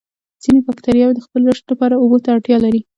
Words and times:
ځینې 0.43 0.59
باکتریاوې 0.65 1.13
د 1.15 1.19
خپل 1.25 1.41
رشد 1.49 1.65
لپاره 1.71 1.93
اوبو 1.97 2.17
ته 2.23 2.27
اړتیا 2.35 2.57
لري. 2.65 2.81